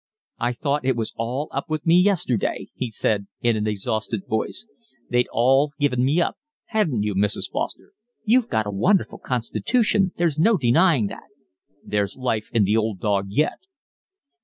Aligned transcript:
"I 0.39 0.53
thought 0.53 0.83
it 0.83 0.95
was 0.95 1.13
all 1.15 1.47
up 1.51 1.69
with 1.69 1.85
me 1.85 1.93
yesterday," 2.01 2.69
he 2.73 2.89
said, 2.89 3.27
in 3.41 3.55
an 3.55 3.67
exhausted 3.67 4.25
voice. 4.27 4.65
"They'd 5.11 5.27
all 5.31 5.73
given 5.79 6.03
me 6.03 6.19
up, 6.19 6.37
hadn't 6.65 7.03
you, 7.03 7.13
Mrs. 7.13 7.51
Foster?" 7.51 7.91
"You've 8.25 8.49
got 8.49 8.65
a 8.65 8.71
wonderful 8.71 9.19
constitution, 9.19 10.11
there's 10.17 10.39
no 10.39 10.57
denying 10.57 11.05
that." 11.09 11.29
"There's 11.83 12.17
life 12.17 12.49
in 12.51 12.63
the 12.63 12.75
old 12.77 12.99
dog 12.99 13.27
yet." 13.29 13.59